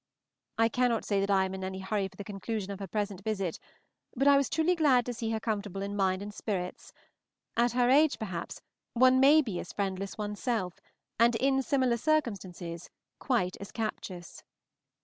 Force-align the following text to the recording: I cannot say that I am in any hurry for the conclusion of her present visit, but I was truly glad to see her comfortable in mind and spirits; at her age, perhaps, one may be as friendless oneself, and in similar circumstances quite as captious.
I 0.57 0.67
cannot 0.67 1.05
say 1.05 1.19
that 1.19 1.29
I 1.29 1.45
am 1.45 1.53
in 1.53 1.63
any 1.63 1.77
hurry 1.77 2.07
for 2.07 2.15
the 2.15 2.23
conclusion 2.23 2.71
of 2.71 2.79
her 2.79 2.87
present 2.87 3.23
visit, 3.23 3.59
but 4.15 4.27
I 4.27 4.35
was 4.35 4.49
truly 4.49 4.73
glad 4.73 5.05
to 5.05 5.13
see 5.13 5.29
her 5.29 5.39
comfortable 5.39 5.83
in 5.83 5.95
mind 5.95 6.23
and 6.23 6.33
spirits; 6.33 6.91
at 7.55 7.73
her 7.73 7.87
age, 7.87 8.17
perhaps, 8.17 8.63
one 8.93 9.19
may 9.19 9.43
be 9.43 9.59
as 9.59 9.71
friendless 9.73 10.17
oneself, 10.17 10.79
and 11.19 11.35
in 11.35 11.61
similar 11.61 11.97
circumstances 11.97 12.89
quite 13.19 13.57
as 13.59 13.71
captious. 13.71 14.41